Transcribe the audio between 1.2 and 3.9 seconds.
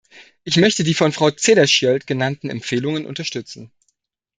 Cederschiöld genannten Empfehlungen unterstützen.